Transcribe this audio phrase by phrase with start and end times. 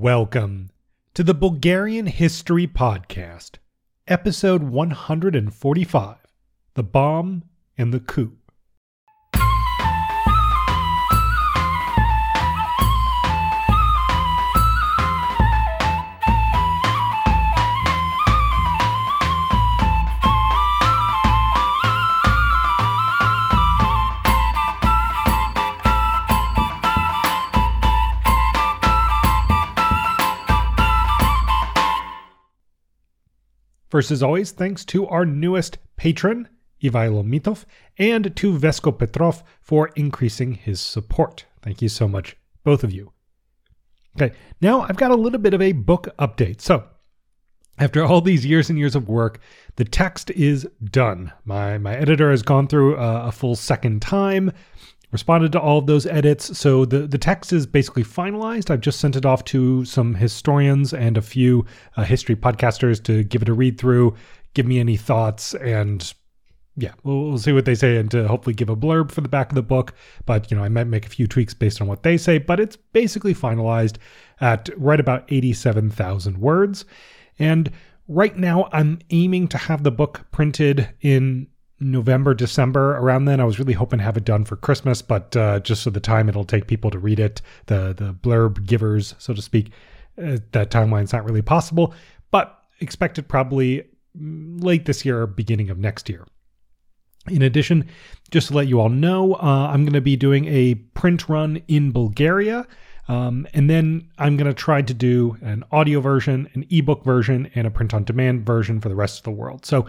[0.00, 0.70] Welcome
[1.12, 3.56] to the Bulgarian History Podcast,
[4.08, 6.16] episode 145
[6.72, 7.44] The Bomb
[7.76, 8.38] and the Coup.
[34.08, 36.48] As always, thanks to our newest patron,
[36.80, 37.64] Ivailo Mitov,
[37.98, 41.44] and to Vesko Petrov for increasing his support.
[41.60, 43.12] Thank you so much, both of you.
[44.16, 46.60] Okay, now I've got a little bit of a book update.
[46.60, 46.84] So,
[47.78, 49.40] after all these years and years of work,
[49.76, 51.32] the text is done.
[51.44, 54.52] My my editor has gone through a, a full second time,
[55.12, 56.56] responded to all of those edits.
[56.58, 58.70] So the, the text is basically finalized.
[58.70, 61.66] I've just sent it off to some historians and a few
[61.96, 64.14] uh, history podcasters to give it a read through,
[64.54, 66.12] give me any thoughts, and
[66.76, 69.28] yeah, we'll, we'll, see what they say and to hopefully give a blurb for the
[69.28, 69.94] back of the book.
[70.24, 72.60] But, you know, I might make a few tweaks based on what they say, but
[72.60, 73.96] it's basically finalized
[74.40, 76.84] at right about 87,000 words.
[77.38, 77.70] And
[78.08, 81.48] right now, I'm aiming to have the book printed in
[81.80, 83.40] November, December, around then.
[83.40, 86.00] I was really hoping to have it done for Christmas, but uh, just so the
[86.00, 89.72] time it'll take people to read it, the the blurb givers, so to speak,
[90.22, 91.94] uh, that timeline's not really possible.
[92.30, 93.84] But expect it probably
[94.18, 96.26] mm, late this year, beginning of next year.
[97.28, 97.86] In addition,
[98.30, 101.62] just to let you all know, uh, I'm going to be doing a print run
[101.68, 102.66] in Bulgaria.
[103.08, 107.50] Um, and then I'm going to try to do an audio version, an ebook version,
[107.56, 109.66] and a print on demand version for the rest of the world.
[109.66, 109.86] So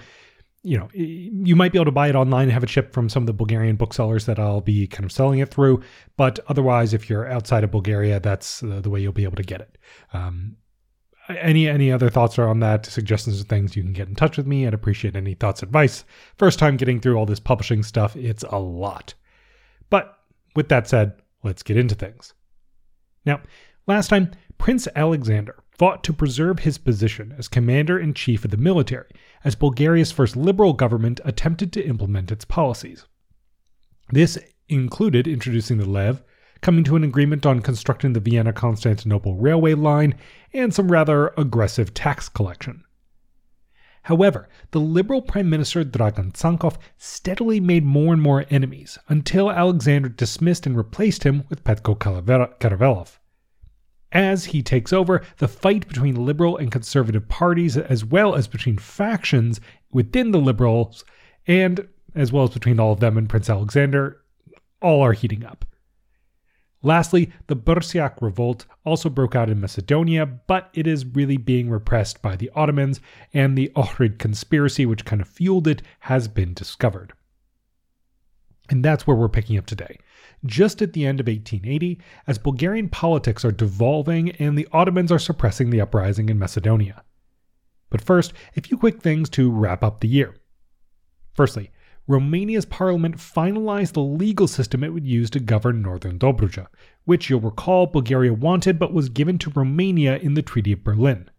[0.63, 3.09] you know, you might be able to buy it online and have it shipped from
[3.09, 5.81] some of the Bulgarian booksellers that I'll be kind of selling it through.
[6.17, 9.61] But otherwise, if you're outside of Bulgaria, that's the way you'll be able to get
[9.61, 9.77] it.
[10.13, 10.57] Um,
[11.29, 14.45] any any other thoughts on that, suggestions or things, you can get in touch with
[14.45, 14.67] me.
[14.67, 16.03] I'd appreciate any thoughts, advice.
[16.37, 19.13] First time getting through all this publishing stuff, it's a lot.
[19.89, 20.19] But
[20.55, 21.13] with that said,
[21.43, 22.33] let's get into things.
[23.25, 23.41] Now,
[23.87, 28.57] last time, Prince Alexander fought to preserve his position as commander in chief of the
[28.57, 29.09] military
[29.43, 33.07] as Bulgaria's first liberal government attempted to implement its policies.
[34.11, 34.37] This
[34.69, 36.21] included introducing the Lev,
[36.61, 40.13] coming to an agreement on constructing the Vienna Constantinople railway line,
[40.53, 42.83] and some rather aggressive tax collection.
[44.03, 50.09] However, the liberal Prime Minister Dragan Tsankov steadily made more and more enemies until Alexander
[50.09, 53.17] dismissed and replaced him with Petko Karavelov.
[54.11, 58.77] As he takes over, the fight between liberal and conservative parties, as well as between
[58.77, 59.61] factions
[59.91, 61.05] within the liberals,
[61.47, 64.21] and as well as between all of them and Prince Alexander,
[64.81, 65.65] all are heating up.
[66.83, 72.21] Lastly, the Bursiak revolt also broke out in Macedonia, but it is really being repressed
[72.21, 72.99] by the Ottomans,
[73.33, 77.13] and the Ohrid conspiracy, which kind of fueled it, has been discovered.
[78.71, 79.99] And that's where we're picking up today
[80.45, 85.19] just at the end of 1880, as Bulgarian politics are devolving and the Ottomans are
[85.19, 87.03] suppressing the uprising in Macedonia.
[87.89, 90.35] But first, a few quick things to wrap up the year.
[91.33, 91.71] Firstly,
[92.07, 96.67] Romania's parliament finalized the legal system it would use to govern northern Dobruja,
[97.05, 101.29] which you'll recall Bulgaria wanted but was given to Romania in the Treaty of Berlin.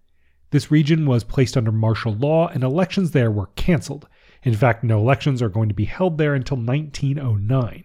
[0.50, 4.06] This region was placed under martial law and elections there were cancelled.
[4.42, 7.84] In fact, no elections are going to be held there until 1909.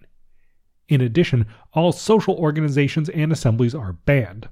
[0.90, 4.50] In addition, all social organizations and assemblies are banned.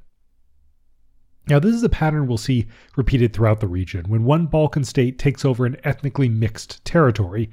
[1.47, 5.19] Now, this is a pattern we'll see repeated throughout the region when one Balkan state
[5.19, 7.51] takes over an ethnically mixed territory,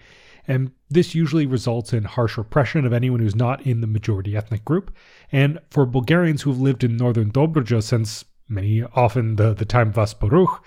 [0.48, 4.64] and this usually results in harsh repression of anyone who's not in the majority ethnic
[4.64, 4.94] group.
[5.30, 9.88] And for Bulgarians who have lived in northern Dobruja since many often the, the time
[9.90, 10.60] of Asparuch,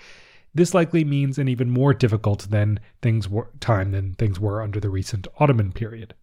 [0.56, 4.80] this likely means an even more difficult than things were time than things were under
[4.80, 6.14] the recent Ottoman period.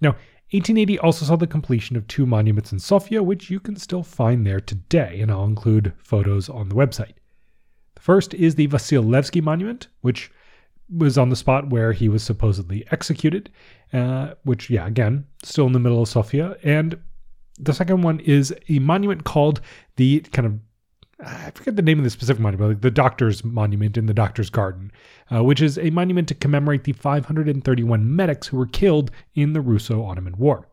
[0.00, 0.10] Now,
[0.50, 4.46] 1880 also saw the completion of two monuments in Sofia, which you can still find
[4.46, 7.14] there today, and I'll include photos on the website.
[7.96, 10.30] The first is the Vasil Levski monument, which
[10.88, 13.50] was on the spot where he was supposedly executed,
[13.92, 16.56] uh, which, yeah, again, still in the middle of Sofia.
[16.62, 16.98] And
[17.58, 19.60] the second one is a monument called
[19.96, 20.58] the kind of
[21.20, 24.50] I forget the name of the specific monument, like the Doctor's Monument in the Doctor's
[24.50, 24.92] Garden,
[25.34, 29.60] uh, which is a monument to commemorate the 531 medics who were killed in the
[29.60, 30.68] Russo Ottoman War.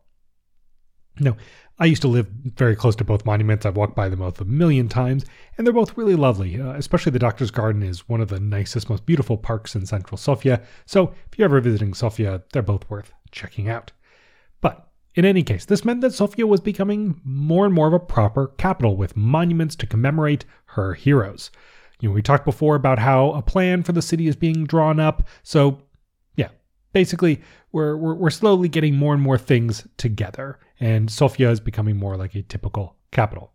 [1.18, 1.36] Now,
[1.78, 3.66] I used to live very close to both monuments.
[3.66, 5.24] I've walked by them both a million times,
[5.56, 6.60] and they're both really lovely.
[6.60, 10.16] Uh, especially the Doctor's Garden is one of the nicest, most beautiful parks in central
[10.16, 10.62] Sofia.
[10.86, 13.92] So if you're ever visiting Sofia, they're both worth checking out.
[15.16, 18.48] In any case, this meant that Sofia was becoming more and more of a proper
[18.58, 21.50] capital with monuments to commemorate her heroes.
[22.00, 25.00] You know, we talked before about how a plan for the city is being drawn
[25.00, 25.26] up.
[25.42, 25.80] So,
[26.36, 26.50] yeah,
[26.92, 27.40] basically,
[27.72, 32.18] we're, we're, we're slowly getting more and more things together, and Sofia is becoming more
[32.18, 33.54] like a typical capital.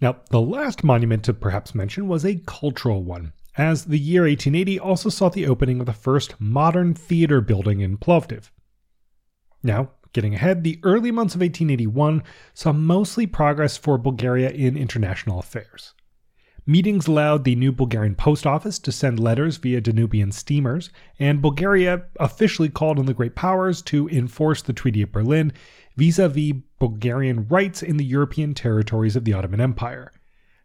[0.00, 4.78] Now, the last monument to perhaps mention was a cultural one, as the year 1880
[4.78, 8.50] also saw the opening of the first modern theater building in Plovdiv.
[9.66, 12.24] Now, getting ahead, the early months of 1881
[12.54, 15.92] saw mostly progress for Bulgaria in international affairs.
[16.68, 20.90] Meetings allowed the new Bulgarian post office to send letters via Danubian steamers,
[21.20, 25.52] and Bulgaria officially called on the great powers to enforce the Treaty of Berlin
[25.96, 30.10] vis a vis Bulgarian rights in the European territories of the Ottoman Empire.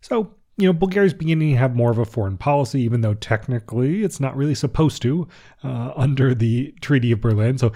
[0.02, 4.04] So, you know, Bulgaria's beginning to have more of a foreign policy, even though technically
[4.04, 5.28] it's not really supposed to
[5.64, 7.60] uh, under the Treaty of Berlin.
[7.60, 7.74] So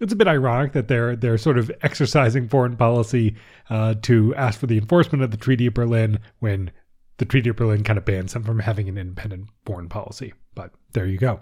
[0.00, 3.36] it's a bit ironic that they're they're sort of exercising foreign policy
[3.70, 6.70] uh, to ask for the enforcement of the Treaty of Berlin when
[7.18, 10.34] the Treaty of Berlin kind of bans them from having an independent foreign policy.
[10.54, 11.40] But there you go.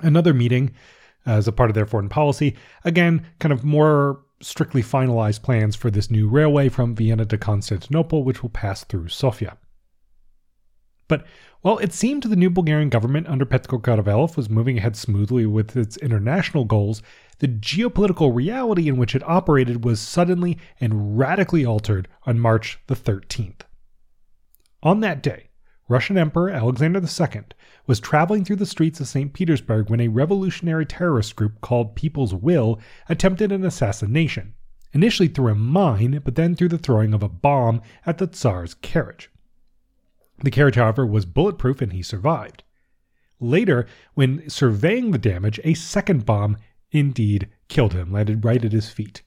[0.00, 0.74] Another meeting
[1.26, 5.90] as a part of their foreign policy, again, kind of more strictly finalized plans for
[5.90, 9.56] this new railway from Vienna to Constantinople, which will pass through Sofia.
[11.06, 11.26] But
[11.60, 15.76] while it seemed the new Bulgarian government under Petko Karavelov was moving ahead smoothly with
[15.76, 17.02] its international goals,
[17.38, 22.94] the geopolitical reality in which it operated was suddenly and radically altered on March the
[22.94, 23.62] 13th.
[24.82, 25.48] On that day,
[25.88, 27.42] Russian Emperor Alexander II
[27.86, 29.34] was traveling through the streets of St.
[29.34, 34.54] Petersburg when a revolutionary terrorist group called People's Will attempted an assassination,
[34.94, 38.72] initially through a mine, but then through the throwing of a bomb at the Tsar's
[38.74, 39.30] carriage.
[40.44, 42.64] The carriage, however, was bulletproof and he survived.
[43.40, 46.58] Later, when surveying the damage, a second bomb
[46.92, 49.22] indeed killed him, landed right at his feet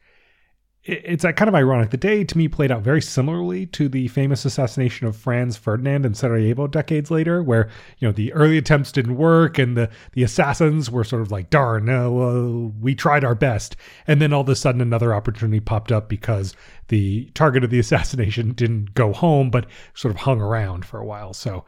[0.87, 1.89] it's kind of ironic.
[1.89, 6.05] The day to me played out very similarly to the famous assassination of Franz Ferdinand
[6.05, 10.23] in Sarajevo decades later, where you know the early attempts didn't work and the the
[10.23, 13.75] assassins were sort of like, "Darn, uh, well, we tried our best,"
[14.07, 16.55] and then all of a sudden another opportunity popped up because
[16.87, 21.05] the target of the assassination didn't go home, but sort of hung around for a
[21.05, 21.33] while.
[21.33, 21.65] So,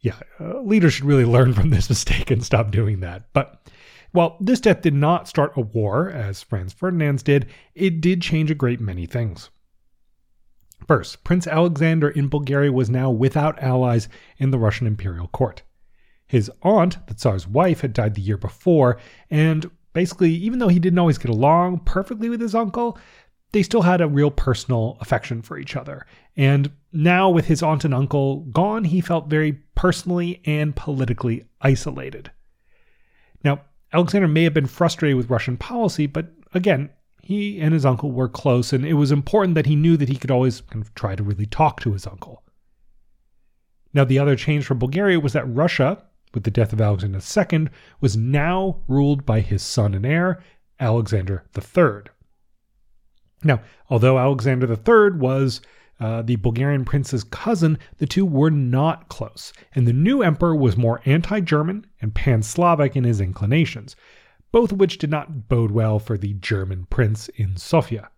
[0.00, 3.32] yeah, uh, leaders should really learn from this mistake and stop doing that.
[3.32, 3.62] But
[4.12, 8.50] while this death did not start a war, as Franz Ferdinand's did, it did change
[8.50, 9.50] a great many things.
[10.86, 14.08] First, Prince Alexander in Bulgaria was now without allies
[14.38, 15.62] in the Russian imperial court.
[16.26, 18.98] His aunt, the Tsar's wife, had died the year before,
[19.30, 22.98] and basically, even though he didn't always get along perfectly with his uncle,
[23.52, 26.06] they still had a real personal affection for each other.
[26.36, 32.30] And now, with his aunt and uncle gone, he felt very personally and politically isolated.
[33.92, 36.90] Alexander may have been frustrated with Russian policy, but again,
[37.22, 40.16] he and his uncle were close, and it was important that he knew that he
[40.16, 42.42] could always kind of try to really talk to his uncle.
[43.92, 47.68] Now, the other change for Bulgaria was that Russia, with the death of Alexander II,
[48.00, 50.42] was now ruled by his son and heir,
[50.78, 52.10] Alexander III.
[53.42, 55.60] Now, although Alexander III was
[56.00, 60.76] uh, the Bulgarian prince's cousin, the two were not close, and the new emperor was
[60.76, 63.94] more anti German and pan Slavic in his inclinations,
[64.50, 68.10] both of which did not bode well for the German prince in Sofia.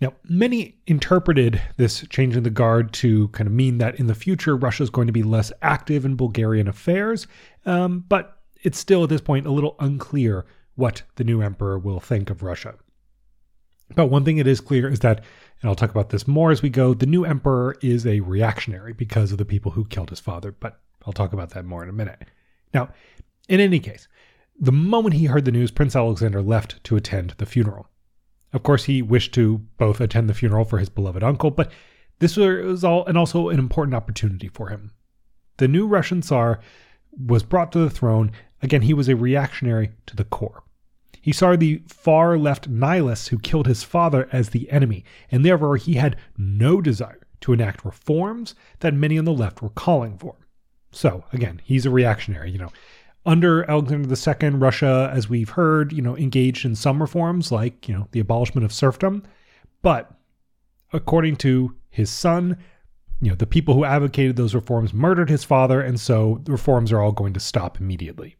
[0.00, 4.16] Now, many interpreted this change in the guard to kind of mean that in the
[4.16, 7.28] future Russia is going to be less active in Bulgarian affairs,
[7.66, 12.00] um, but it's still at this point a little unclear what the new emperor will
[12.00, 12.74] think of Russia.
[13.94, 15.22] But one thing it is clear is that
[15.62, 16.92] and I'll talk about this more as we go.
[16.92, 20.80] The new emperor is a reactionary because of the people who killed his father, but
[21.06, 22.18] I'll talk about that more in a minute.
[22.74, 22.90] Now,
[23.48, 24.08] in any case,
[24.58, 27.88] the moment he heard the news, Prince Alexander left to attend the funeral.
[28.52, 31.70] Of course, he wished to both attend the funeral for his beloved uncle, but
[32.18, 34.92] this was all and also an important opportunity for him.
[35.56, 36.60] The new Russian Tsar
[37.16, 38.32] was brought to the throne.
[38.62, 40.64] Again, he was a reactionary to the core.
[41.22, 45.76] He saw the far left nihilists who killed his father as the enemy, and therefore
[45.76, 50.34] he had no desire to enact reforms that many on the left were calling for.
[50.90, 52.72] So, again, he's a reactionary, you know.
[53.24, 57.94] Under Alexander II, Russia, as we've heard, you know, engaged in some reforms like, you
[57.94, 59.22] know, the abolishment of serfdom.
[59.80, 60.12] But
[60.92, 62.58] according to his son,
[63.20, 66.90] you know, the people who advocated those reforms murdered his father, and so the reforms
[66.90, 68.34] are all going to stop immediately.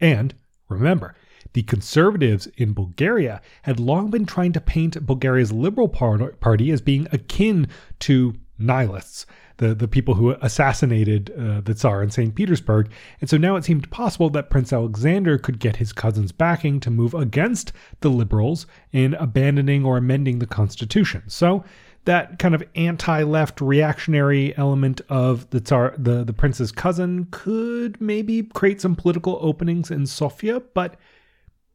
[0.00, 0.34] And
[0.70, 1.14] Remember,
[1.52, 7.08] the conservatives in Bulgaria had long been trying to paint Bulgaria's Liberal Party as being
[7.12, 7.68] akin
[8.00, 12.34] to nihilists, the, the people who assassinated uh, the Tsar in St.
[12.34, 12.90] Petersburg.
[13.20, 16.90] And so now it seemed possible that Prince Alexander could get his cousin's backing to
[16.90, 21.22] move against the liberals in abandoning or amending the constitution.
[21.26, 21.64] So
[22.04, 28.42] that kind of anti-left reactionary element of the Tsar, the, the prince's cousin could maybe
[28.42, 30.96] create some political openings in Sofia, but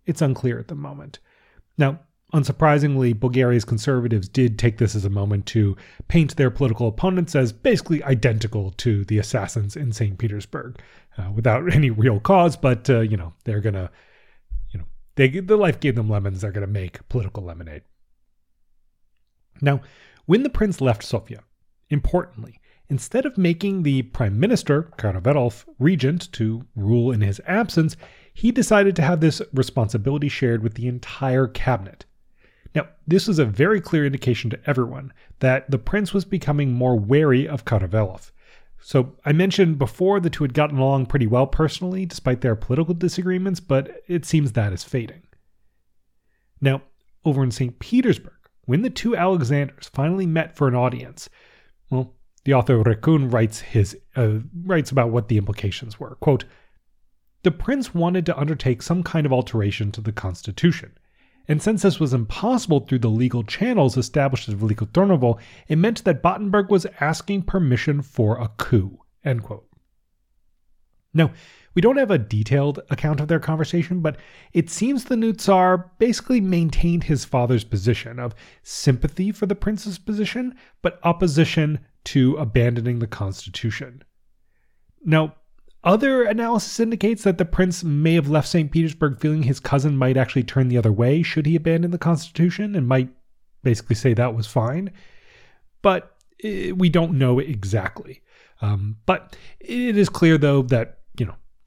[0.06, 1.20] it's unclear at the moment.
[1.78, 2.00] Now,
[2.34, 5.78] unsurprisingly, Bulgaria's conservatives did take this as a moment to
[6.08, 10.18] paint their political opponents as basically identical to the assassins in St.
[10.18, 10.80] Petersburg,
[11.18, 12.58] uh, without any real cause.
[12.58, 13.92] But uh, you know, they're gonna,
[14.72, 16.42] you know, they the life gave them lemons.
[16.42, 17.84] They're gonna make political lemonade.
[19.62, 19.82] Now,
[20.26, 21.44] when the prince left Sofia,
[21.90, 27.96] importantly, instead of making the prime minister, Karavelov, regent to rule in his absence,
[28.34, 32.06] he decided to have this responsibility shared with the entire cabinet.
[32.74, 36.98] Now, this was a very clear indication to everyone that the prince was becoming more
[36.98, 38.32] wary of Karavelov.
[38.82, 42.94] So, I mentioned before the two had gotten along pretty well personally, despite their political
[42.94, 45.24] disagreements, but it seems that is fading.
[46.62, 46.84] Now,
[47.24, 47.80] over in St.
[47.80, 48.35] Petersburg,
[48.66, 51.30] when the two Alexanders finally met for an audience,
[51.90, 56.16] well, the author Rekun writes his uh, writes about what the implications were.
[56.16, 56.46] Quote,
[57.44, 60.98] the prince wanted to undertake some kind of alteration to the constitution.
[61.48, 66.04] And since this was impossible through the legal channels established at Veliko Tarnovo, it meant
[66.04, 68.98] that Battenberg was asking permission for a coup.
[69.24, 69.68] End quote.
[71.14, 71.32] Now,
[71.76, 74.18] we don't have a detailed account of their conversation, but
[74.54, 80.00] it seems the new Tsar basically maintained his father's position of sympathy for the prince's
[80.00, 84.04] position, but opposition to abandoning the constitution.
[85.04, 85.36] Now,
[85.84, 88.72] other analysis indicates that the prince may have left St.
[88.72, 92.76] Petersburg feeling his cousin might actually turn the other way should he abandon the constitution
[92.76, 93.10] and might
[93.62, 94.92] basically say that was fine.
[95.84, 98.22] But eh, we don't know exactly.
[98.62, 101.00] Um, but it is clear, though, that,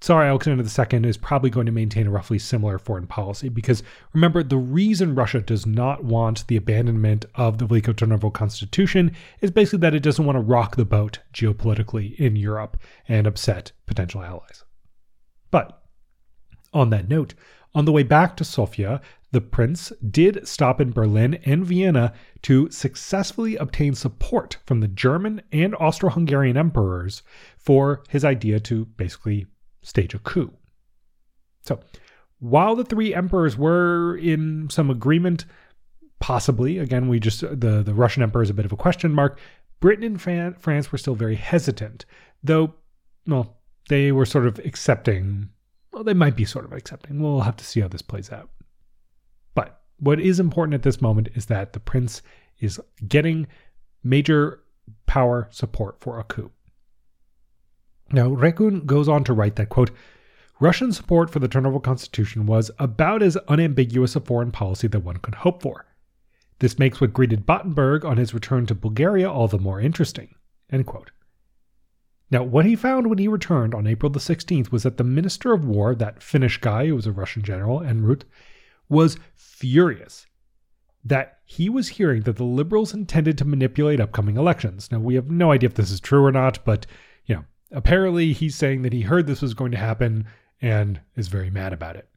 [0.01, 4.45] Tsar Alexander II is probably going to maintain a roughly similar foreign policy because remember,
[4.45, 9.81] the reason Russia does not want the abandonment of the Veliko Tarnovo constitution is basically
[9.81, 12.77] that it doesn't want to rock the boat geopolitically in Europe
[13.09, 14.65] and upset potential allies.
[15.51, 15.83] But
[16.73, 17.35] on that note,
[17.75, 19.01] on the way back to Sofia,
[19.33, 25.43] the prince did stop in Berlin and Vienna to successfully obtain support from the German
[25.53, 27.23] and Austro Hungarian emperors
[27.59, 29.47] for his idea to basically
[29.83, 30.53] stage a coup.
[31.63, 31.81] So,
[32.41, 35.45] while the three emperors were in some agreement,
[36.21, 39.39] possibly, again, we just, the, the Russian emperor is a bit of a question mark,
[39.81, 42.05] Britain and Fran- France were still very hesitant,
[42.43, 42.75] though,
[43.27, 43.57] well,
[43.89, 45.49] they were sort of accepting,
[45.93, 47.21] well, they might be sort of accepting.
[47.21, 48.51] We'll have to see how this plays out.
[49.55, 52.23] But what is important at this moment is that the prince
[52.61, 53.47] is getting
[54.03, 54.61] major
[55.07, 56.51] power support for a coup.
[58.11, 59.91] Now, Rekun goes on to write that, quote,
[60.61, 65.19] Russian support for the Tarnovo constitution was about as unambiguous a foreign policy that one
[65.19, 65.87] could hope for.
[66.59, 70.35] This makes what greeted Battenberg on his return to Bulgaria all the more interesting.
[72.31, 75.53] Now, what he found when he returned on April the 16th was that the Minister
[75.53, 78.25] of War, that Finnish guy who was a Russian general, Ehrnrooth,
[78.89, 80.27] was furious
[81.05, 84.91] that he was hearing that the liberals intended to manipulate upcoming elections.
[84.91, 86.87] Now, we have no idea if this is true or not, but
[87.71, 90.27] Apparently, he's saying that he heard this was going to happen
[90.61, 92.09] and is very mad about it.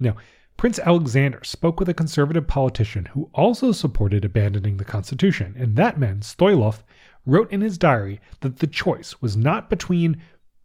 [0.00, 0.16] Now,
[0.56, 5.98] Prince Alexander spoke with a conservative politician who also supported abandoning the Constitution, and that
[5.98, 6.82] man, Stoilov,
[7.26, 10.20] wrote in his diary that the choice was not between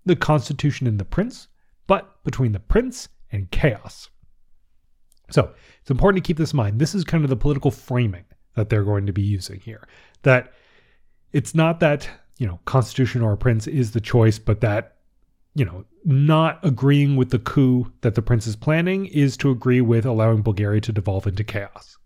[0.05, 1.47] the Constitution and the prince,
[1.85, 4.09] but between the prince and chaos.
[5.29, 6.79] So it's important to keep this in mind.
[6.79, 8.25] This is kind of the political framing
[8.55, 9.87] that they're going to be using here.
[10.23, 10.53] That
[11.31, 14.95] it's not that you know, constitution or a prince is the choice, but that,
[15.55, 19.81] you know, not agreeing with the coup that the prince is planning is to agree
[19.81, 21.97] with allowing Bulgaria to devolve into chaos.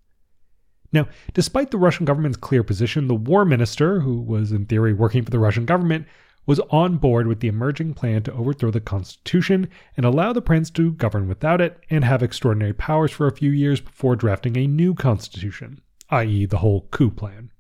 [0.92, 5.24] Now, despite the Russian government's clear position, the war minister, who was in theory working
[5.24, 6.08] for the Russian government,
[6.46, 9.68] was on board with the emerging plan to overthrow the constitution
[9.98, 13.52] and allow the prince to govern without it and have extraordinary powers for a few
[13.52, 17.52] years before drafting a new constitution, i.e., the whole coup plan.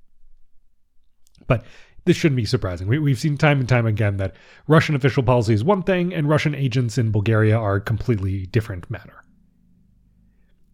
[1.47, 1.65] But
[2.07, 2.87] this shouldn't be surprising.
[2.87, 4.35] We, have seen time and time again that
[4.67, 8.89] Russian official policy is one thing and Russian agents in Bulgaria are a completely different
[8.89, 9.23] matter.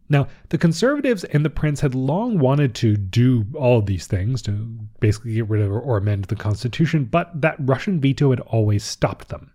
[0.09, 4.41] Now, the conservatives and the prince had long wanted to do all of these things
[4.43, 8.83] to basically get rid of or amend the constitution, but that Russian veto had always
[8.83, 9.51] stopped them.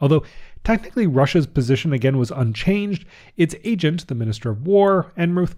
[0.00, 0.24] Although
[0.64, 3.04] technically Russia's position again was unchanged,
[3.36, 5.54] its agent, the Minister of War, Ehrnrooth,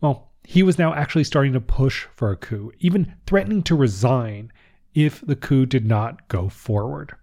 [0.00, 4.50] well, he was now actually starting to push for a coup, even threatening to resign
[4.94, 7.14] if the coup did not go forward.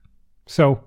[0.47, 0.83] So,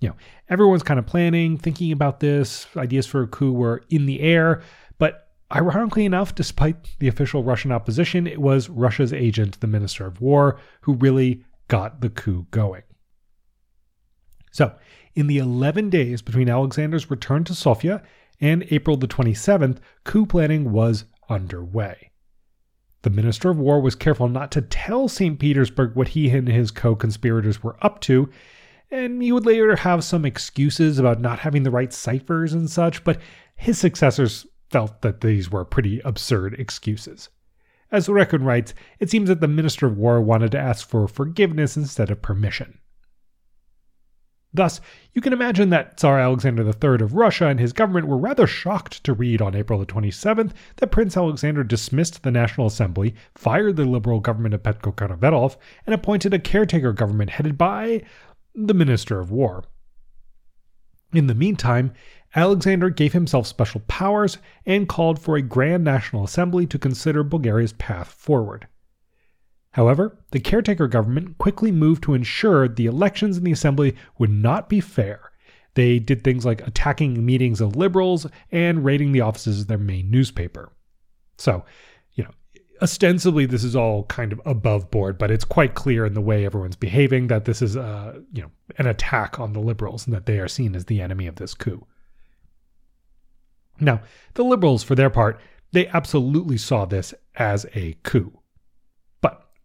[0.00, 0.16] you know,
[0.48, 2.66] everyone's kind of planning, thinking about this.
[2.76, 4.62] Ideas for a coup were in the air,
[4.98, 10.20] but ironically enough, despite the official Russian opposition, it was Russia's agent, the Minister of
[10.20, 12.82] War, who really got the coup going.
[14.52, 14.74] So,
[15.14, 18.02] in the 11 days between Alexander's return to Sofia
[18.40, 22.09] and April the 27th, coup planning was underway.
[23.02, 25.38] The Minister of War was careful not to tell St.
[25.38, 28.28] Petersburg what he and his co conspirators were up to,
[28.90, 33.02] and he would later have some excuses about not having the right ciphers and such,
[33.02, 33.18] but
[33.56, 37.30] his successors felt that these were pretty absurd excuses.
[37.90, 41.76] As Rekun writes, it seems that the Minister of War wanted to ask for forgiveness
[41.76, 42.78] instead of permission.
[44.52, 44.80] Thus,
[45.14, 49.04] you can imagine that Tsar Alexander III of Russia and his government were rather shocked
[49.04, 53.84] to read on April the 27th that Prince Alexander dismissed the National Assembly, fired the
[53.84, 58.02] liberal government of Petko Karavelov, and appointed a caretaker government headed by
[58.54, 59.64] the Minister of War.
[61.12, 61.92] In the meantime,
[62.34, 67.72] Alexander gave himself special powers and called for a Grand National Assembly to consider Bulgaria's
[67.72, 68.66] path forward.
[69.72, 74.68] However, the caretaker government quickly moved to ensure the elections in the assembly would not
[74.68, 75.30] be fair.
[75.74, 80.10] They did things like attacking meetings of liberals and raiding the offices of their main
[80.10, 80.72] newspaper.
[81.38, 81.64] So,
[82.14, 82.30] you know,
[82.82, 86.44] ostensibly this is all kind of above board, but it's quite clear in the way
[86.44, 90.26] everyone's behaving that this is a, you know, an attack on the liberals and that
[90.26, 91.86] they are seen as the enemy of this coup.
[93.78, 94.02] Now,
[94.34, 98.39] the liberals, for their part, they absolutely saw this as a coup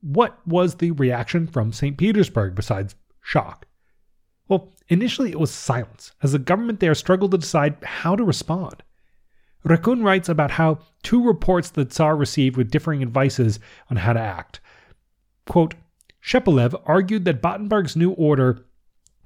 [0.06, 1.98] what was the reaction from St.
[1.98, 3.66] Petersburg besides shock?
[4.48, 8.84] Well, initially it was silence, as the government there struggled to decide how to respond.
[9.66, 13.60] Rekun writes about how two reports the Tsar received with differing advices
[13.90, 14.60] on how to act.
[15.48, 15.74] Quote,
[16.86, 18.64] argued that Battenberg's new order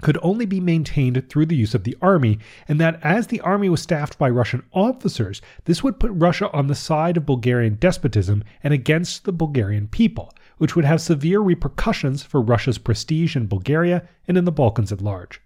[0.01, 3.69] could only be maintained through the use of the army, and that as the army
[3.69, 8.43] was staffed by Russian officers, this would put Russia on the side of Bulgarian despotism
[8.63, 14.07] and against the Bulgarian people, which would have severe repercussions for Russia's prestige in Bulgaria
[14.27, 15.41] and in the Balkans at large.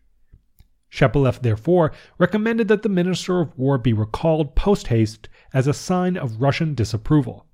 [0.91, 6.15] Shepelev therefore recommended that the Minister of War be recalled post haste as a sign
[6.15, 7.47] of Russian disapproval.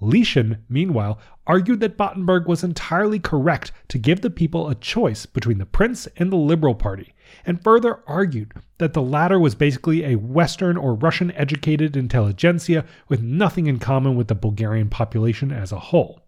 [0.00, 5.58] Lieschen, meanwhile, argued that Battenberg was entirely correct to give the people a choice between
[5.58, 7.14] the prince and the Liberal Party,
[7.46, 13.22] and further argued that the latter was basically a Western or Russian educated intelligentsia with
[13.22, 16.20] nothing in common with the Bulgarian population as a whole.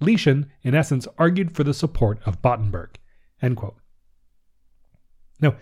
[0.00, 2.98] Lieschen, in essence, argued for the support of Battenberg.
[5.40, 5.56] Now,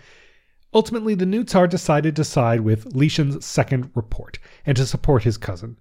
[0.73, 5.37] ultimately, the new Tsar decided to side with Lieschen's second report and to support his
[5.37, 5.77] cousin.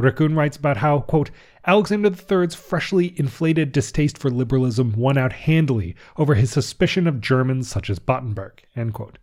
[0.00, 1.30] Rekun writes about how, quote,
[1.66, 7.68] Alexander III's freshly inflated distaste for liberalism won out handily over his suspicion of Germans
[7.68, 9.18] such as Battenberg, end quote.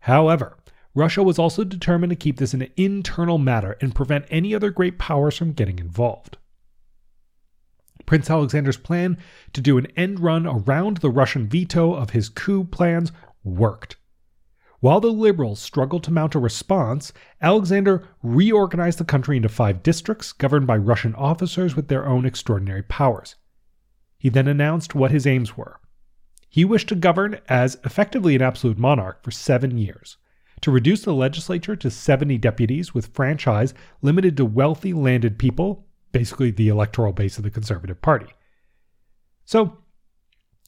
[0.00, 0.56] However,
[0.94, 4.98] Russia was also determined to keep this an internal matter and prevent any other great
[4.98, 6.36] powers from getting involved.
[8.06, 9.18] Prince Alexander's plan
[9.52, 13.12] to do an end run around the Russian veto of his coup plans
[13.44, 13.96] worked.
[14.80, 17.12] While the liberals struggled to mount a response,
[17.42, 22.82] Alexander reorganized the country into five districts governed by Russian officers with their own extraordinary
[22.82, 23.36] powers.
[24.18, 25.80] He then announced what his aims were.
[26.48, 30.16] He wished to govern as effectively an absolute monarch for seven years,
[30.62, 36.50] to reduce the legislature to 70 deputies with franchise limited to wealthy landed people basically
[36.50, 38.26] the electoral base of the Conservative Party.
[39.44, 39.78] So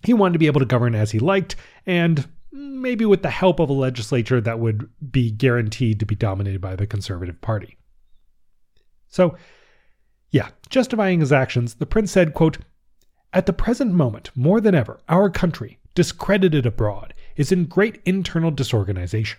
[0.04, 3.58] he wanted to be able to govern as he liked, and maybe with the help
[3.58, 7.78] of a legislature that would be guaranteed to be dominated by the Conservative Party.
[9.08, 9.36] So,
[10.30, 12.58] yeah, justifying his actions, the prince said, quote,
[13.32, 18.50] At the present moment, more than ever, our country, discredited abroad, is in great internal
[18.50, 19.38] disorganization.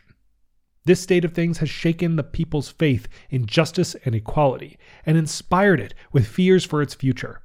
[0.85, 5.79] This state of things has shaken the people's faith in justice and equality, and inspired
[5.79, 7.42] it with fears for its future.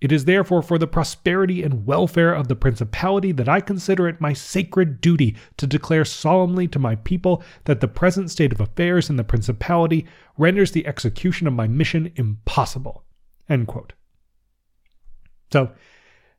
[0.00, 4.20] It is therefore for the prosperity and welfare of the principality that I consider it
[4.20, 9.08] my sacred duty to declare solemnly to my people that the present state of affairs
[9.08, 10.06] in the principality
[10.36, 13.04] renders the execution of my mission impossible.
[15.50, 15.70] So,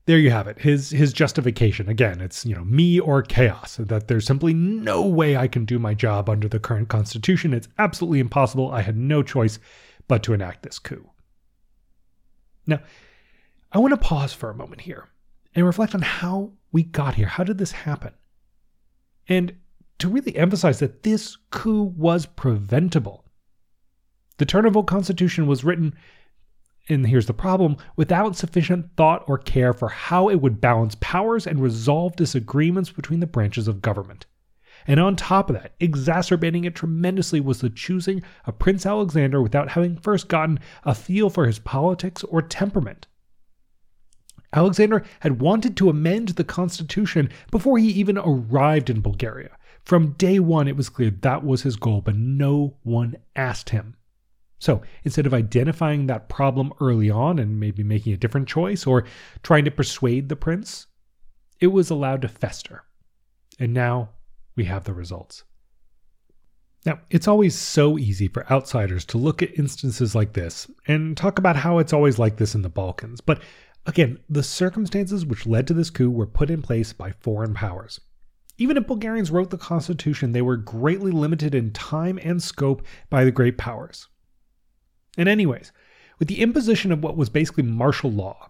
[0.05, 0.59] there you have it.
[0.59, 1.89] His his justification.
[1.89, 3.75] Again, it's you know me or chaos.
[3.77, 7.53] That there's simply no way I can do my job under the current constitution.
[7.53, 8.71] It's absolutely impossible.
[8.71, 9.59] I had no choice
[10.07, 11.09] but to enact this coup.
[12.65, 12.79] Now,
[13.77, 15.07] I want to pause for a moment here
[15.53, 17.27] and reflect on how we got here.
[17.27, 18.11] How did this happen?
[19.27, 19.55] And
[19.99, 23.23] to really emphasize that this coup was preventable.
[24.37, 25.93] The Tarnovo Constitution was written
[26.89, 31.45] and here's the problem, without sufficient thought or care for how it would balance powers
[31.45, 34.25] and resolve disagreements between the branches of government.
[34.87, 39.69] And on top of that, exacerbating it tremendously was the choosing of Prince Alexander without
[39.69, 43.05] having first gotten a feel for his politics or temperament.
[44.53, 49.57] Alexander had wanted to amend the constitution before he even arrived in Bulgaria.
[49.83, 53.95] From day one, it was clear that was his goal, but no one asked him.
[54.59, 59.05] So instead of identifying that problem early on and maybe making a different choice or
[59.43, 60.87] trying to persuade the prince,
[61.59, 62.83] it was allowed to fester.
[63.59, 64.09] And now
[64.55, 65.43] we have the results.
[66.85, 71.37] Now, it's always so easy for outsiders to look at instances like this and talk
[71.37, 73.19] about how it's always like this in the Balkans.
[73.19, 73.41] But
[73.87, 77.99] again, the circumstances which led to this coup were put in place by foreign powers.
[78.59, 83.23] Even if Bulgarians wrote the constitution, they were greatly limited in time and scope by
[83.23, 84.07] the great powers.
[85.17, 85.71] And, anyways,
[86.19, 88.49] with the imposition of what was basically martial law,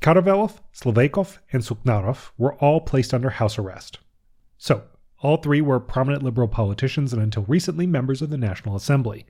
[0.00, 3.98] Karavelov, Slaveykov, and Suknarov were all placed under house arrest.
[4.58, 4.84] So,
[5.20, 9.26] all three were prominent liberal politicians and until recently members of the National Assembly.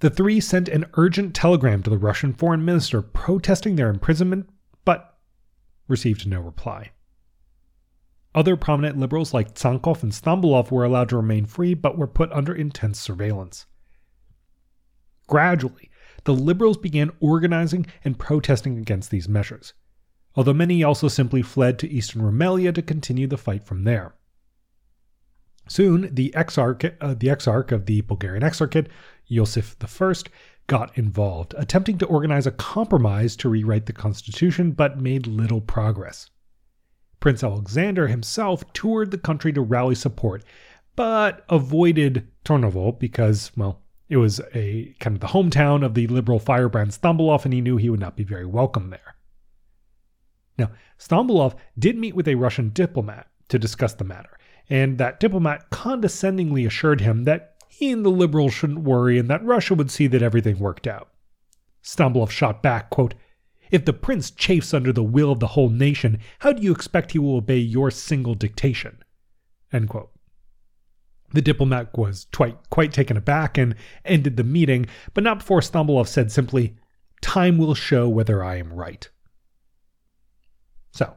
[0.00, 4.48] The three sent an urgent telegram to the Russian foreign minister protesting their imprisonment,
[4.84, 5.18] but
[5.88, 6.92] received no reply.
[8.34, 12.32] Other prominent liberals like Tsankov and Stambulov were allowed to remain free but were put
[12.32, 13.66] under intense surveillance.
[15.26, 15.90] Gradually,
[16.24, 19.74] the liberals began organizing and protesting against these measures,
[20.34, 24.14] although many also simply fled to eastern Rumelia to continue the fight from there.
[25.70, 28.88] Soon, the exarch, uh, the exarch of the Bulgarian Exarchate,
[29.30, 30.30] Yosif I,
[30.66, 36.28] got involved, attempting to organize a compromise to rewrite the constitution, but made little progress.
[37.20, 40.42] Prince Alexander himself toured the country to rally support,
[40.96, 46.40] but avoided Turnovo because, well, it was a kind of the hometown of the liberal
[46.40, 49.14] firebrand Stambulov, and he knew he would not be very welcome there.
[50.58, 54.36] Now, Stambulov did meet with a Russian diplomat to discuss the matter,
[54.70, 59.44] and that diplomat condescendingly assured him that he and the liberals shouldn't worry and that
[59.44, 61.08] Russia would see that everything worked out.
[61.82, 63.14] Stambulov shot back, quote,
[63.70, 67.12] if the prince chafes under the will of the whole nation, how do you expect
[67.12, 69.02] he will obey your single dictation?
[71.32, 76.08] The diplomat was quite, quite taken aback and ended the meeting, but not before Stambulov
[76.08, 76.76] said simply,
[77.20, 79.08] Time will show whether I am right.
[80.92, 81.14] So,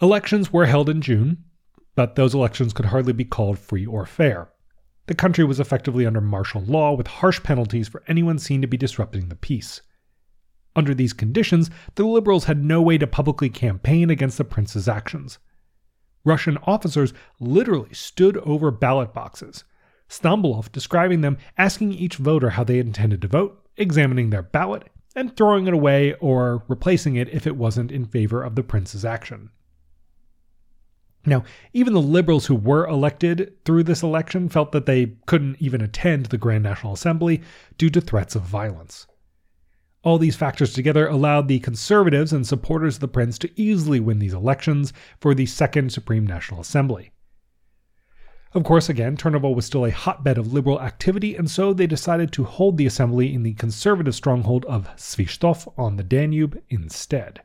[0.00, 1.44] elections were held in June,
[1.94, 4.50] but those elections could hardly be called free or fair.
[5.06, 8.76] The country was effectively under martial law with harsh penalties for anyone seen to be
[8.76, 9.82] disrupting the peace.
[10.74, 15.38] Under these conditions, the liberals had no way to publicly campaign against the prince's actions.
[16.24, 19.64] Russian officers literally stood over ballot boxes,
[20.12, 25.34] Stambulov describing them asking each voter how they intended to vote, examining their ballot, and
[25.36, 29.50] throwing it away or replacing it if it wasn't in favor of the prince's action.
[31.24, 35.80] Now, even the liberals who were elected through this election felt that they couldn't even
[35.80, 37.42] attend the Grand National Assembly
[37.78, 39.06] due to threats of violence.
[40.02, 44.18] All these factors together allowed the conservatives and supporters of the prince to easily win
[44.18, 47.12] these elections for the Second Supreme National Assembly.
[48.52, 52.32] Of course, again, Turnovo was still a hotbed of liberal activity, and so they decided
[52.32, 57.40] to hold the assembly in the conservative stronghold of Svistov on the Danube instead.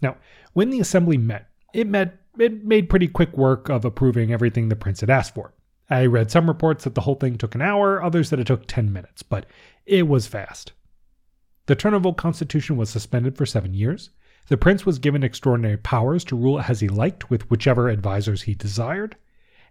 [0.00, 0.18] Now,
[0.52, 4.76] when the assembly met, it met it made pretty quick work of approving everything the
[4.76, 5.54] prince had asked for.
[5.90, 8.66] I read some reports that the whole thing took an hour, others that it took
[8.66, 9.46] 10 minutes, but
[9.86, 10.72] it was fast.
[11.66, 14.10] The Turnovo constitution was suspended for seven years.
[14.48, 18.54] The prince was given extraordinary powers to rule as he liked with whichever advisors he
[18.54, 19.16] desired.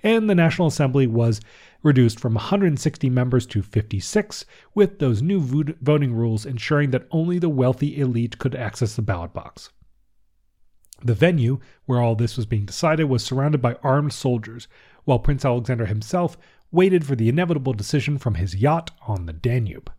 [0.04, 1.42] And the National Assembly was
[1.82, 5.40] reduced from 160 members to 56, with those new
[5.82, 9.72] voting rules ensuring that only the wealthy elite could access the ballot box.
[11.04, 14.68] The venue, where all this was being decided, was surrounded by armed soldiers,
[15.06, 16.38] while Prince Alexander himself
[16.72, 19.92] waited for the inevitable decision from his yacht on the Danube.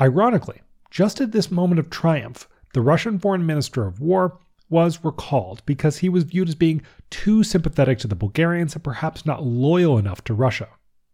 [0.00, 5.62] Ironically, just at this moment of triumph, the Russian Foreign Minister of War was recalled
[5.64, 9.96] because he was viewed as being too sympathetic to the Bulgarians and perhaps not loyal
[9.98, 10.68] enough to Russia.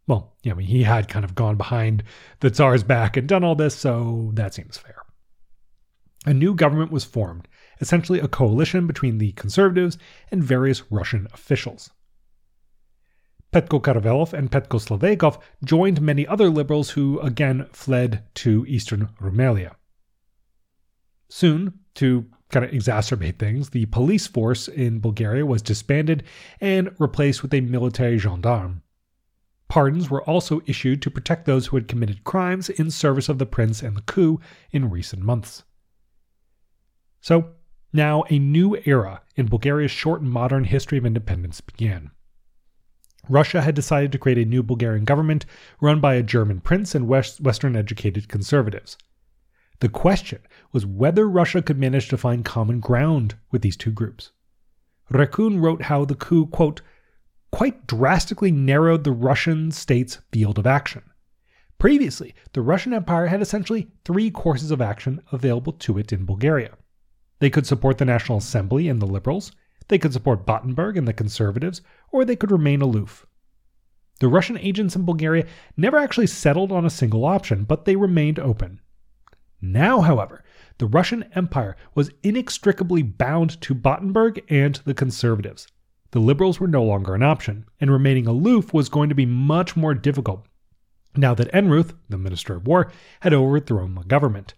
[0.07, 2.03] Well, I mean, he had kind of gone behind
[2.41, 4.97] the Tsar's back and done all this, so that seems fair.
[6.27, 7.47] A new government was formed,
[7.81, 9.99] essentially a coalition between the conservatives
[10.31, 11.91] and various Russian officials.
[13.53, 19.77] Petko Karavelov and Petko Slaveykov joined many other liberals who again fled to eastern Rumelia.
[21.29, 26.23] Soon, to kind of exacerbate things, the police force in Bulgaria was disbanded
[26.61, 28.83] and replaced with a military gendarme.
[29.69, 33.47] Pardons were also issued to protect those who had committed crimes in service of the
[33.47, 34.39] prince and the coup
[34.71, 35.65] in recent months.
[37.23, 37.55] So,
[37.93, 42.11] now a new era in Bulgaria's short and modern history of independence began.
[43.29, 45.47] Russia had decided to create a new Bulgarian government
[45.81, 48.97] run by a German prince and West- Western educated conservatives.
[49.81, 50.41] The question
[50.73, 54.33] was whether Russia could manage to find common ground with these two groups.
[55.11, 56.83] Rekun wrote how the coup, quote,
[57.51, 61.03] quite drastically narrowed the Russian state's field of action.
[61.79, 66.77] Previously, the Russian Empire had essentially three courses of action available to it in Bulgaria.
[67.43, 69.51] They could support the National Assembly and the Liberals,
[69.89, 73.27] they could support Battenberg and the Conservatives, or they could remain aloof.
[74.21, 78.39] The Russian agents in Bulgaria never actually settled on a single option, but they remained
[78.39, 78.81] open.
[79.61, 80.45] Now, however,
[80.79, 85.67] the Russian Empire was inextricably bound to Battenberg and the Conservatives.
[86.13, 89.75] The liberals were no longer an option, and remaining aloof was going to be much
[89.75, 90.47] more difficult
[91.17, 94.55] now that Ehrnrooth, the Minister of War, had overthrown the government.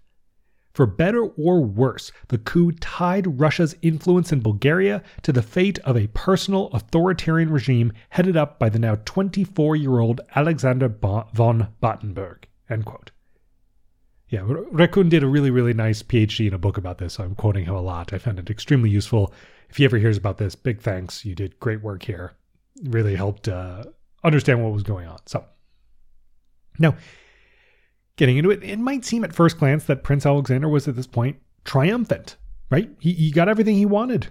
[0.75, 5.97] For better or worse, the coup tied Russia's influence in Bulgaria to the fate of
[5.97, 12.49] a personal authoritarian regime headed up by the now 24 year old Alexander von Battenberg.
[12.69, 13.13] End quote.
[14.29, 17.37] Yeah, Rekun did a really, really nice PhD in a book about this, so I'm
[17.37, 18.13] quoting him a lot.
[18.13, 19.33] I found it extremely useful
[19.71, 21.25] if he ever hears about this, big thanks.
[21.25, 22.33] You did great work here.
[22.83, 23.85] Really helped uh,
[24.25, 25.19] understand what was going on.
[25.27, 25.45] So,
[26.81, 26.97] now,
[28.16, 31.07] getting into it, it might seem at first glance that Prince Alexander was at this
[31.07, 32.37] point triumphant,
[32.70, 32.90] right?
[32.98, 34.29] He, he got everything he wanted.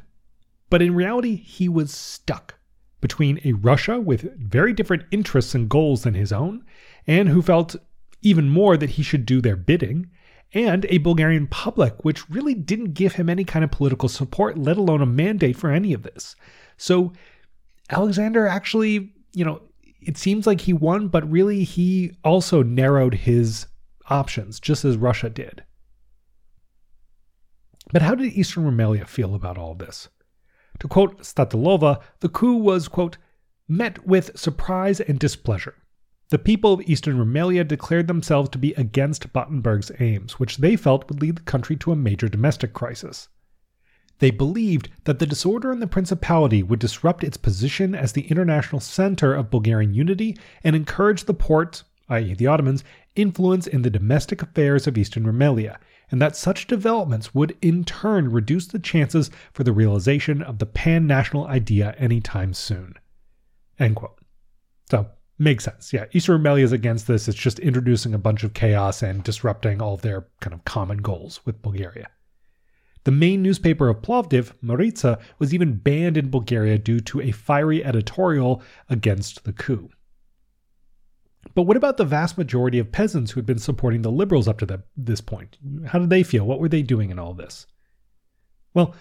[0.70, 2.56] But in reality, he was stuck
[3.02, 6.64] between a Russia with very different interests and goals than his own,
[7.06, 7.76] and who felt
[8.22, 10.10] even more that he should do their bidding,
[10.54, 14.78] and a Bulgarian public which really didn't give him any kind of political support, let
[14.78, 16.36] alone a mandate for any of this.
[16.78, 17.12] So
[17.90, 19.62] Alexander actually, you know,
[20.02, 23.68] it seems like he won, but really he also narrowed his
[24.10, 25.64] options, just as Russia did.
[27.92, 30.10] But how did Eastern Rumelia feel about all this?
[30.80, 33.18] To quote Statelova, the coup was, quote,
[33.68, 35.76] met with surprise and displeasure.
[36.30, 41.08] The people of Eastern Rumelia declared themselves to be against Battenberg's aims, which they felt
[41.08, 43.30] would lead the country to a major domestic crisis.
[44.20, 48.80] They believed that the disorder in the principality would disrupt its position as the international
[48.80, 52.84] center of Bulgarian unity and encourage the Porte, i.e., the Ottomans,
[53.16, 55.80] influence in the domestic affairs of Eastern Rumelia,
[56.12, 60.66] and that such developments would in turn reduce the chances for the realization of the
[60.66, 62.96] pan national idea anytime soon.
[64.90, 65.08] So,
[65.40, 65.92] Makes sense.
[65.92, 66.06] Yeah.
[66.14, 67.28] Eastern Rumelia is against this.
[67.28, 71.42] It's just introducing a bunch of chaos and disrupting all their kind of common goals
[71.46, 72.08] with Bulgaria.
[73.04, 77.84] The main newspaper of Plovdiv, Maritsa, was even banned in Bulgaria due to a fiery
[77.84, 79.90] editorial against the coup.
[81.56, 84.60] But what about the vast majority of peasants who had been supporting the liberals up
[84.60, 85.58] to the, this point?
[85.88, 86.46] How did they feel?
[86.46, 87.68] What were they doing in all this?
[88.74, 88.96] Well,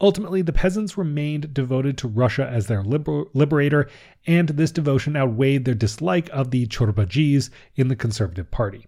[0.00, 3.88] Ultimately, the peasants remained devoted to Russia as their liber- liberator,
[4.26, 8.86] and this devotion outweighed their dislike of the Chorbajis in the Conservative Party.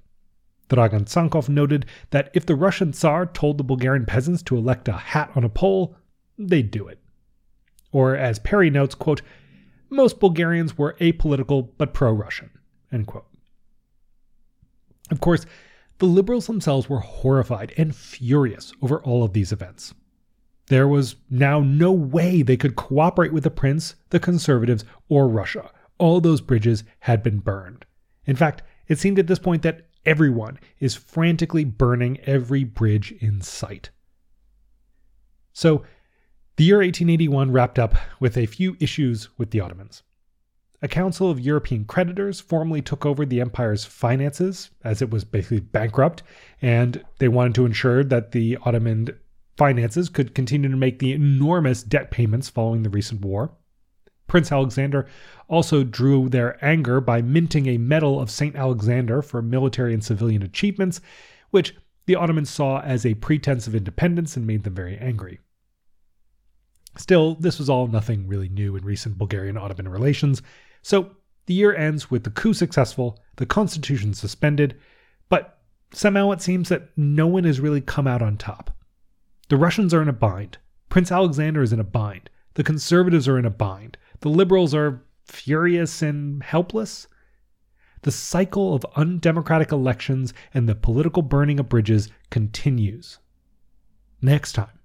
[0.68, 4.92] Dragan Tsankov noted that if the Russian Tsar told the Bulgarian peasants to elect a
[4.92, 5.96] hat on a pole,
[6.38, 7.01] they'd do it.
[7.90, 9.20] Or, as Perry notes, quote,
[9.90, 12.51] most Bulgarians were apolitical but pro Russian.
[15.11, 15.46] Of course,
[15.98, 19.94] the liberals themselves were horrified and furious over all of these events.
[20.68, 25.70] There was now no way they could cooperate with the prince, the conservatives, or Russia.
[25.98, 27.85] All those bridges had been burned.
[28.24, 33.40] In fact, it seemed at this point that everyone is frantically burning every bridge in
[33.40, 33.90] sight.
[35.53, 35.85] So,
[36.57, 40.03] the year 1881 wrapped up with a few issues with the Ottomans.
[40.82, 45.60] A council of European creditors formally took over the empire's finances as it was basically
[45.60, 46.22] bankrupt,
[46.62, 49.08] and they wanted to ensure that the Ottoman
[49.58, 53.52] finances could continue to make the enormous debt payments following the recent war.
[54.26, 55.06] Prince Alexander
[55.48, 58.56] also drew their anger by minting a medal of St.
[58.56, 61.02] Alexander for military and civilian achievements,
[61.50, 61.74] which
[62.06, 65.40] the Ottomans saw as a pretense of independence and made them very angry.
[66.96, 70.42] Still, this was all nothing really new in recent Bulgarian Ottoman relations,
[70.82, 71.16] so
[71.46, 74.76] the year ends with the coup successful, the constitution suspended,
[75.28, 75.58] but
[75.92, 78.76] somehow it seems that no one has really come out on top.
[79.48, 80.58] The Russians are in a bind.
[80.88, 82.30] Prince Alexander is in a bind.
[82.54, 83.96] The conservatives are in a bind.
[84.20, 87.06] The liberals are furious and helpless.
[88.02, 93.18] The cycle of undemocratic elections and the political burning of bridges continues.
[94.22, 94.80] Next time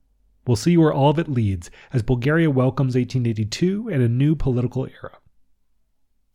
[0.48, 4.86] We'll see where all of it leads as Bulgaria welcomes 1882 and a new political
[4.86, 5.18] era.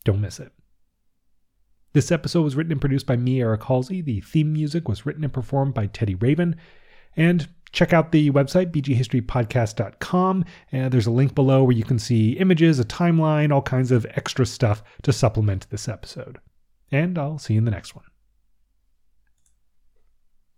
[0.04, 0.52] Don't miss it.
[1.92, 4.00] This episode was written and produced by me, Eric Halsey.
[4.00, 6.56] The theme music was written and performed by Teddy Raven.
[7.16, 10.44] And check out the website, bghistorypodcast.com.
[10.70, 14.06] And there's a link below where you can see images, a timeline, all kinds of
[14.10, 16.38] extra stuff to supplement this episode.
[16.92, 18.04] And I'll see you in the next one.